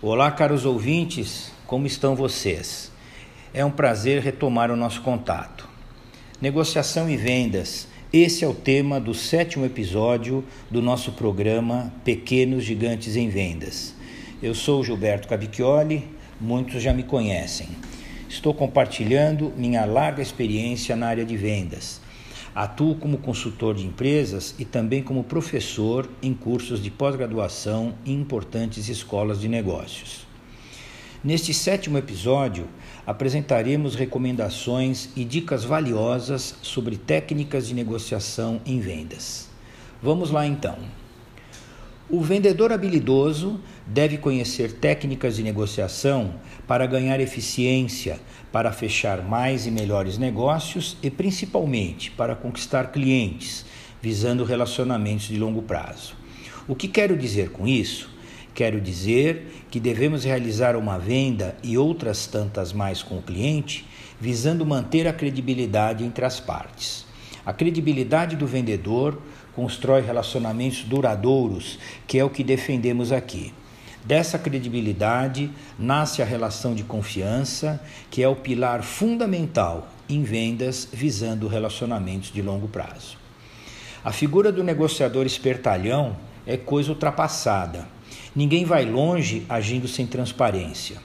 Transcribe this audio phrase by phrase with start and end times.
[0.00, 2.92] Olá, caros ouvintes, como estão vocês?
[3.52, 5.68] É um prazer retomar o nosso contato.
[6.40, 13.16] Negociação e vendas, esse é o tema do sétimo episódio do nosso programa Pequenos Gigantes
[13.16, 13.92] em Vendas.
[14.40, 16.06] Eu sou Gilberto Cabicchioli,
[16.40, 17.66] muitos já me conhecem.
[18.28, 22.00] Estou compartilhando minha larga experiência na área de vendas
[22.54, 28.88] Atuo como consultor de empresas e também como professor em cursos de pós-graduação em importantes
[28.88, 30.26] escolas de negócios.
[31.22, 32.68] Neste sétimo episódio,
[33.06, 39.48] apresentaremos recomendações e dicas valiosas sobre técnicas de negociação em vendas.
[40.00, 40.78] Vamos lá então.
[42.10, 46.36] O vendedor habilidoso deve conhecer técnicas de negociação
[46.66, 48.18] para ganhar eficiência,
[48.50, 53.66] para fechar mais e melhores negócios e principalmente para conquistar clientes,
[54.00, 56.14] visando relacionamentos de longo prazo.
[56.66, 58.08] O que quero dizer com isso?
[58.54, 63.86] Quero dizer que devemos realizar uma venda e outras tantas mais com o cliente,
[64.18, 67.04] visando manter a credibilidade entre as partes.
[67.44, 69.22] A credibilidade do vendedor
[69.58, 73.52] constrói relacionamentos duradouros, que é o que defendemos aqui.
[74.04, 81.48] Dessa credibilidade nasce a relação de confiança, que é o pilar fundamental em vendas visando
[81.48, 83.18] relacionamentos de longo prazo.
[84.04, 86.16] A figura do negociador espertalhão
[86.46, 87.88] é coisa ultrapassada.
[88.36, 90.98] Ninguém vai longe agindo sem transparência.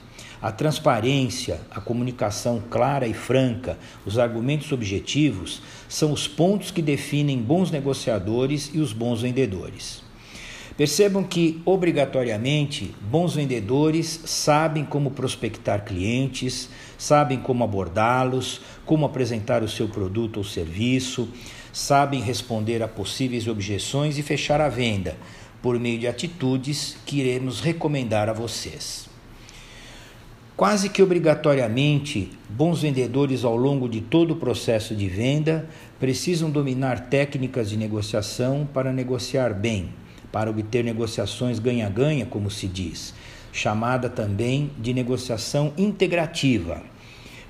[0.44, 7.38] A transparência, a comunicação clara e franca, os argumentos objetivos são os pontos que definem
[7.38, 10.02] bons negociadores e os bons vendedores.
[10.76, 19.68] Percebam que, obrigatoriamente, bons vendedores sabem como prospectar clientes, sabem como abordá-los, como apresentar o
[19.68, 21.26] seu produto ou serviço,
[21.72, 25.16] sabem responder a possíveis objeções e fechar a venda
[25.62, 29.13] por meio de atitudes que iremos recomendar a vocês.
[30.56, 37.08] Quase que obrigatoriamente, bons vendedores ao longo de todo o processo de venda precisam dominar
[37.08, 39.88] técnicas de negociação para negociar bem,
[40.30, 43.12] para obter negociações ganha-ganha, como se diz,
[43.52, 46.80] chamada também de negociação integrativa,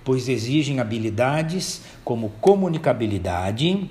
[0.02, 3.90] pois exigem habilidades como comunicabilidade,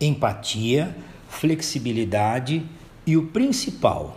[0.00, 0.96] empatia,
[1.28, 2.64] flexibilidade
[3.06, 4.16] e o principal,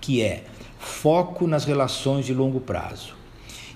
[0.00, 0.46] que é
[0.80, 3.19] foco nas relações de longo prazo.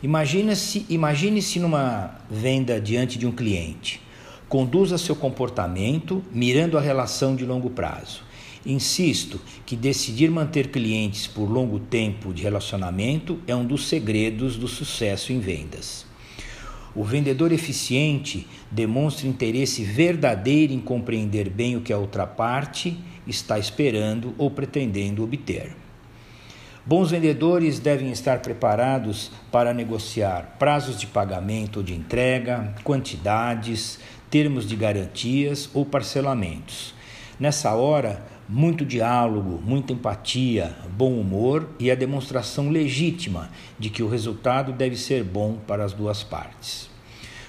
[0.05, 4.03] Imagine-se imagine -se numa venda diante de um cliente.
[4.51, 8.23] Conduza seu comportamento mirando a relação de longo prazo.
[8.67, 14.69] Insisto que decidir manter clientes por longo tempo de relacionamento é um dos segredos do
[14.69, 16.05] sucesso em vendas.
[16.95, 22.95] O vendedor eficiente demonstra interesse verdadeiro em compreender bem o que a outra parte
[23.27, 25.84] está esperando ou pretendendo obter.
[26.87, 34.67] Bons vendedores devem estar preparados para negociar prazos de pagamento ou de entrega, quantidades, termos
[34.67, 36.95] de garantias ou parcelamentos.
[37.41, 44.09] Nessa hora, muito diálogo, muita empatia, bom humor e a demonstração legítima de que o
[44.09, 46.91] resultado deve ser bom para as duas partes.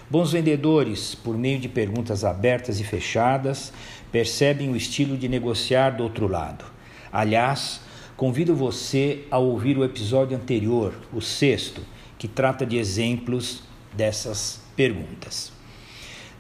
[0.09, 3.73] Bons vendedores, por meio de perguntas abertas e fechadas,
[4.13, 6.63] percebem o estilo de negociar do outro lado.
[7.11, 7.81] Aliás,
[8.15, 11.81] Convido você a ouvir o episódio anterior, o sexto,
[12.17, 15.51] que trata de exemplos dessas perguntas.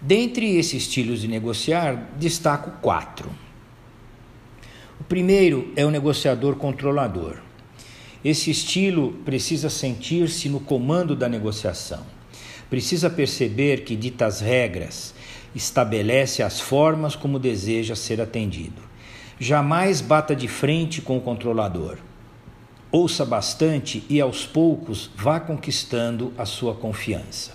[0.01, 3.29] Dentre esses estilos de negociar, destaco quatro.
[5.01, 7.39] O primeiro é o negociador controlador.
[8.23, 12.05] Esse estilo precisa sentir-se no comando da negociação.
[12.69, 15.13] Precisa perceber que ditas regras
[15.53, 18.94] estabelece as formas como deseja ser atendido
[19.37, 21.97] Jamais bata de frente com o controlador.
[22.89, 27.51] Ouça bastante e aos poucos vá conquistando a sua confiança.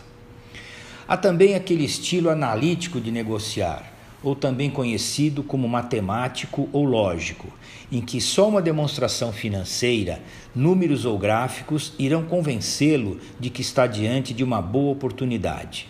[1.08, 3.90] Há também aquele estilo analítico de negociar,
[4.22, 7.48] ou também conhecido como matemático ou lógico,
[7.90, 10.20] em que só uma demonstração financeira,
[10.54, 15.88] números ou gráficos irão convencê-lo de que está diante de uma boa oportunidade.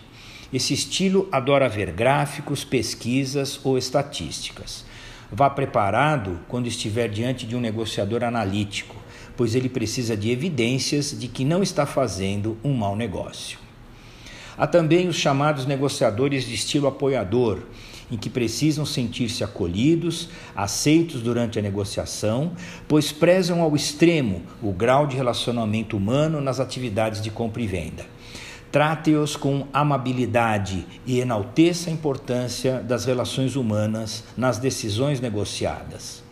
[0.53, 4.89] Esse estilo adora ver gráficos, pesquisas ou estatísticas.
[5.31, 8.97] Vá preparado quando estiver diante de um negociador analítico,
[9.37, 13.57] pois ele precisa de evidências de que não está fazendo um mau negócio.
[14.57, 17.59] Há também os chamados negociadores de estilo apoiador,
[18.11, 22.51] em que precisam sentir-se acolhidos, aceitos durante a negociação,
[22.85, 28.05] pois prezam ao extremo o grau de relacionamento humano nas atividades de compra e venda.
[28.71, 36.23] Trate-os com amabilidade e enalteça a importância das relações humanas nas decisões negociadas.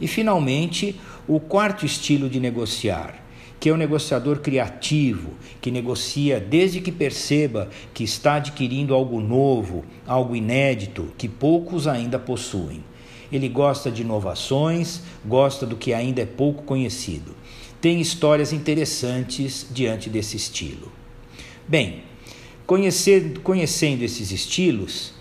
[0.00, 3.22] E, finalmente, o quarto estilo de negociar,
[3.60, 9.84] que é um negociador criativo, que negocia desde que perceba que está adquirindo algo novo,
[10.06, 12.82] algo inédito, que poucos ainda possuem.
[13.30, 17.36] Ele gosta de inovações, gosta do que ainda é pouco conhecido.
[17.82, 20.90] Tem histórias interessantes diante desse estilo.
[21.68, 22.02] Bem,
[22.66, 25.16] conhecer, conhecendo esses estilos,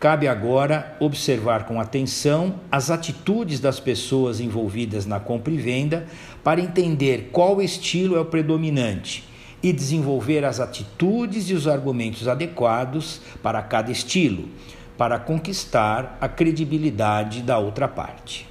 [0.00, 6.06] Cabe agora observar com atenção as atitudes das pessoas envolvidas na compra e venda
[6.42, 9.28] para entender qual estilo é o predominante
[9.62, 14.48] e desenvolver as atitudes e os argumentos adequados para cada estilo,
[14.96, 18.48] para conquistar a credibilidade da outra parte.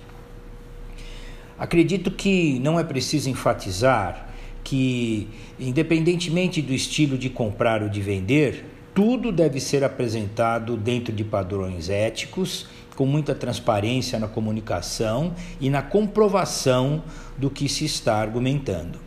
[1.58, 4.29] Acredito que não é preciso enfatizar
[4.70, 5.28] que,
[5.60, 11.90] independentemente do estilo de comprar ou de vender, tudo deve ser apresentado dentro de padrões
[11.90, 17.02] éticos, com muita transparência na comunicação e na comprovação
[17.36, 19.00] do que se está argumentando.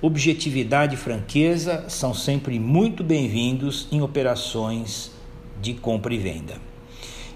[0.00, 5.12] Objetividade e franqueza são sempre muito bem-vindos em operações
[5.60, 6.54] de compra e venda.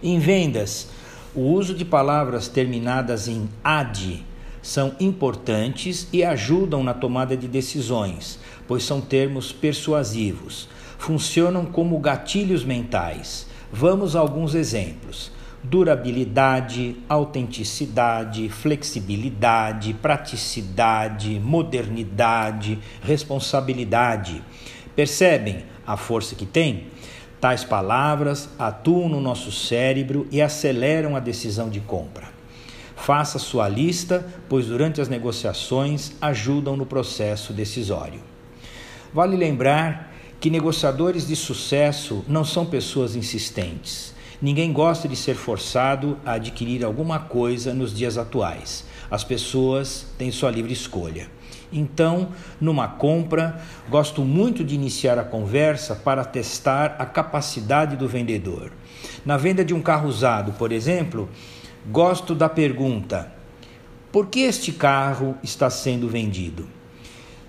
[0.02, 0.88] Em vendas,
[1.34, 4.25] o uso de palavras terminadas em ad
[4.64, 10.69] são importantes e ajudam na tomada de decisões, pois são termos persuasivos
[11.05, 13.46] funcionam como gatilhos mentais.
[13.70, 15.31] Vamos a alguns exemplos:
[15.62, 24.43] durabilidade, autenticidade, flexibilidade, praticidade, modernidade, responsabilidade.
[24.96, 26.87] Percebem a força que tem?
[27.38, 32.32] Tais palavras atuam no nosso cérebro e aceleram a decisão de compra.
[32.96, 38.20] Faça sua lista, pois durante as negociações ajudam no processo decisório.
[39.12, 44.14] Vale lembrar que negociadores de sucesso não são pessoas insistentes.
[44.43, 48.85] Ninguém gosta de ser forçado a adquirir alguma coisa nos dias atuais.
[49.11, 51.29] As pessoas têm sua livre escolha.
[51.73, 52.29] Então,
[52.61, 58.73] numa compra, gosto muito de iniciar a conversa para testar a capacidade do vendedor.
[59.25, 61.29] Na venda de um carro usado, por exemplo,
[61.90, 63.32] gosto da pergunta:
[64.10, 66.69] por que este carro está sendo vendido?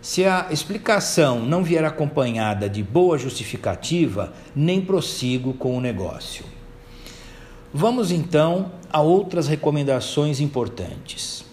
[0.02, 6.46] Se a explicação não vier acompanhada de boa justificativa, nem prossigo com o negócio.
[7.74, 11.44] Vamos então a outras recomendações importantes.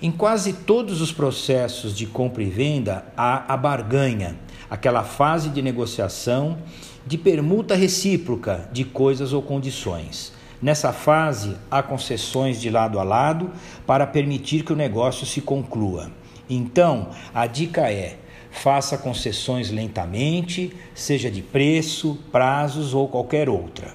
[0.00, 4.36] Em quase todos os processos de compra e venda há a barganha,
[4.70, 6.58] aquela fase de negociação
[7.06, 10.32] de permuta recíproca de coisas ou condições.
[10.62, 13.50] Nessa fase, há concessões de lado a lado
[13.84, 16.12] para permitir que o negócio se conclua.
[16.48, 18.16] Então, a dica é:
[18.48, 23.92] faça concessões lentamente, seja de preço, prazos ou qualquer outra.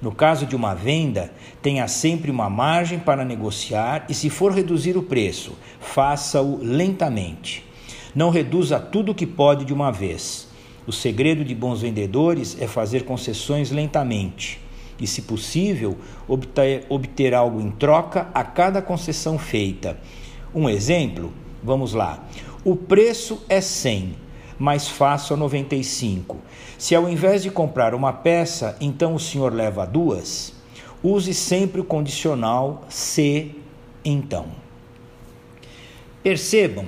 [0.00, 4.96] No caso de uma venda, tenha sempre uma margem para negociar e, se for reduzir
[4.96, 7.66] o preço, faça-o lentamente.
[8.14, 10.48] Não reduza tudo o que pode de uma vez.
[10.86, 14.67] O segredo de bons vendedores é fazer concessões lentamente
[15.00, 15.96] e, se possível,
[16.26, 19.98] obter, obter algo em troca a cada concessão feita.
[20.54, 22.24] Um exemplo Vamos lá.
[22.64, 24.14] O preço é 100,
[24.58, 26.36] mais fácil a 95.
[26.76, 30.52] Se ao invés de comprar uma peça, então o senhor leva duas,
[31.02, 33.56] use sempre o condicional se
[34.04, 34.46] então.
[36.22, 36.86] Percebam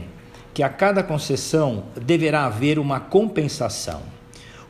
[0.55, 4.03] que a cada concessão deverá haver uma compensação.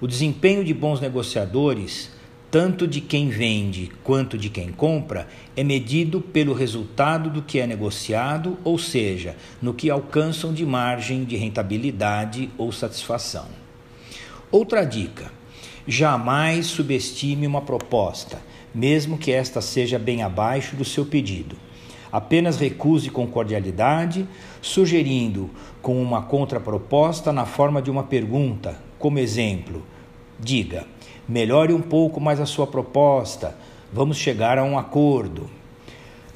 [0.00, 2.11] O desempenho de bons negociadores
[2.50, 7.66] tanto de quem vende quanto de quem compra, é medido pelo resultado do que é
[7.66, 13.47] negociado, ou seja, no que alcançam de margem de rentabilidade ou satisfação.
[14.50, 15.30] Outra dica:
[15.87, 18.42] jamais subestime uma proposta,
[18.75, 21.57] mesmo que esta seja bem abaixo do seu pedido.
[22.11, 24.26] Apenas recuse com cordialidade,
[24.61, 25.49] sugerindo
[25.80, 29.87] com uma contraproposta na forma de uma pergunta, como exemplo:
[30.40, 30.85] diga
[31.30, 33.54] melhore um pouco mais a sua proposta,
[33.92, 35.49] vamos chegar a um acordo.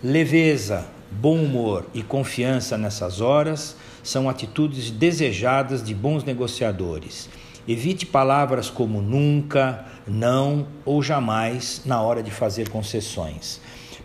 [0.01, 7.29] Leveza, bom humor e confiança nessas horas são atitudes desejadas de bons negociadores.
[7.67, 13.61] Evite palavras como nunca, não ou jamais na hora de fazer concessões.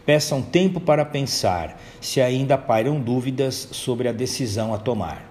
[0.08, 5.24] Peçam tempo para pensar se ainda pairam dúvidas sobre a decisão a tomar.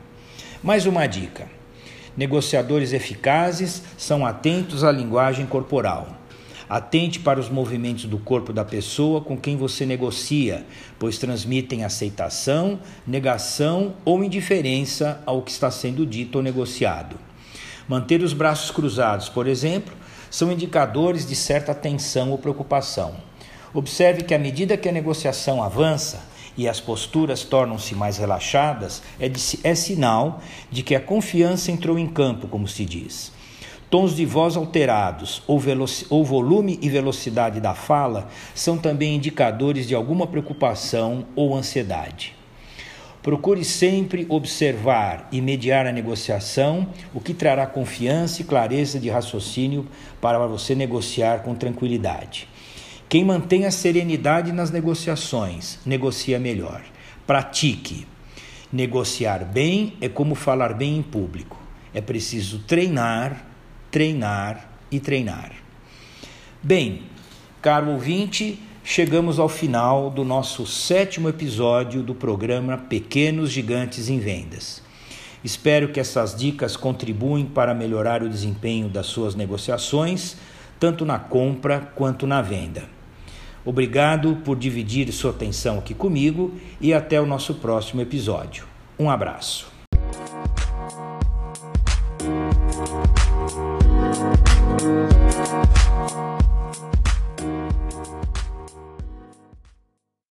[0.62, 1.57] Mais uma dica.
[2.18, 6.08] Negociadores eficazes são atentos à linguagem corporal.
[6.68, 10.66] Atente para os movimentos do corpo da pessoa com quem você negocia,
[10.98, 17.16] pois transmitem aceitação, negação ou indiferença ao que está sendo dito ou negociado.
[17.86, 19.94] Manter os braços cruzados, por exemplo,
[20.28, 23.14] são indicadores de certa tensão ou preocupação.
[23.72, 26.20] Observe que à medida que a negociação avança,
[26.58, 31.96] e as posturas tornam-se mais relaxadas, é, de, é sinal de que a confiança entrou
[31.96, 33.32] em campo, como se diz.
[33.88, 35.62] Tons de voz alterados ou,
[36.10, 42.36] ou, volume e velocidade da fala são também indicadores de alguma preocupação ou ansiedade.
[43.22, 49.86] Procure sempre observar e mediar a negociação, o que trará confiança e clareza de raciocínio
[50.20, 52.48] para você negociar com tranquilidade.
[53.08, 56.82] Quem mantém a serenidade nas negociações, negocia melhor.
[57.26, 58.06] Pratique.
[58.70, 61.58] Negociar bem é como falar bem em público.
[61.94, 63.48] É preciso treinar
[63.90, 65.52] treinar e treinar.
[66.62, 67.02] Bem,
[67.62, 74.82] caro ouvinte, chegamos ao final do nosso sétimo episódio do programa Pequenos Gigantes em Vendas.
[75.42, 80.36] Espero que essas dicas contribuem para melhorar o desempenho das suas negociações,
[80.80, 82.97] tanto na compra quanto na venda.
[83.68, 88.64] Obrigado por dividir sua atenção aqui comigo e até o nosso próximo episódio.
[88.98, 89.77] Um abraço.